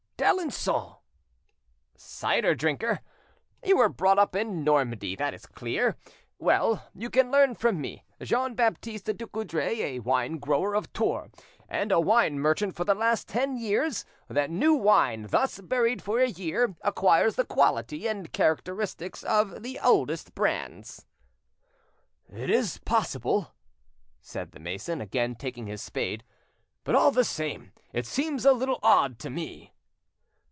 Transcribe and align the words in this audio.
"D'Alencon." 0.21 0.97
"Cider 1.97 2.53
drinker! 2.53 2.99
You 3.65 3.77
were 3.77 3.89
brought 3.89 4.19
up 4.19 4.35
in 4.35 4.63
Normandy, 4.63 5.15
that 5.15 5.33
is 5.33 5.47
clear. 5.47 5.97
Well, 6.37 6.87
you 6.93 7.09
can 7.09 7.31
learn 7.31 7.55
from 7.55 7.81
me, 7.81 8.03
Jean 8.21 8.53
Baptiste 8.53 9.07
Ducoudray, 9.17 9.79
a 9.79 9.99
wine 10.01 10.37
grower 10.37 10.75
of 10.75 10.93
Tours, 10.93 11.31
and 11.67 11.91
a 11.91 11.99
wine 11.99 12.37
merchant 12.37 12.75
for 12.75 12.83
the 12.85 12.93
last 12.93 13.27
ten 13.29 13.57
years, 13.57 14.05
that 14.27 14.51
new 14.51 14.75
wine 14.75 15.23
thus 15.27 15.59
buried 15.59 16.03
for 16.03 16.19
a 16.19 16.27
year 16.29 16.75
acquires 16.83 17.33
the 17.35 17.43
quality 17.43 18.05
and 18.07 18.31
characteristics 18.31 19.23
of 19.23 19.63
the 19.63 19.79
oldest 19.83 20.35
brands." 20.35 21.07
"It 22.31 22.51
is 22.51 22.77
possible," 22.85 23.55
said 24.21 24.51
the 24.51 24.59
mason, 24.59 25.01
again 25.01 25.33
taking 25.33 25.65
his 25.65 25.81
spade, 25.81 26.23
"but 26.83 26.93
all 26.93 27.09
the 27.11 27.23
same 27.23 27.71
it 27.91 28.05
seems 28.05 28.45
a 28.45 28.53
little 28.53 28.77
odd 28.83 29.17
to 29.17 29.31
me." 29.31 29.73